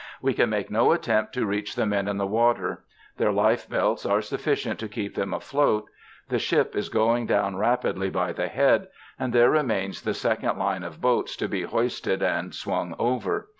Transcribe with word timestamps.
We 0.19 0.33
can 0.33 0.49
make 0.49 0.71
no 0.71 0.93
attempt 0.93 1.31
to 1.35 1.45
reach 1.45 1.75
the 1.75 1.85
men 1.85 2.07
in 2.07 2.17
the 2.17 2.25
water. 2.25 2.83
Their 3.17 3.31
life 3.31 3.69
belts 3.69 4.03
are 4.03 4.23
sufficient 4.23 4.79
to 4.79 4.87
keep 4.89 5.13
them 5.13 5.31
afloat: 5.31 5.91
the 6.27 6.39
ship 6.39 6.75
is 6.75 6.89
going 6.89 7.27
down 7.27 7.57
rapidly 7.57 8.09
by 8.09 8.33
the 8.33 8.47
head, 8.47 8.87
and 9.19 9.31
there 9.31 9.51
remains 9.51 10.01
the 10.01 10.15
second 10.15 10.57
line 10.57 10.81
of 10.81 11.01
boats 11.01 11.35
to 11.35 11.47
be 11.47 11.61
hoisted 11.61 12.23
and 12.23 12.55
swung 12.55 12.95
over. 12.97 13.49